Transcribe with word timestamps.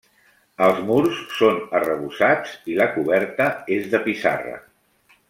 Els 0.67 0.79
murs 0.85 1.19
són 1.41 1.59
arrebossats 1.79 2.55
i 2.73 2.79
la 2.83 2.87
coberta 2.97 3.47
és 3.77 3.87
de 3.93 4.01
pissarra. 4.09 4.57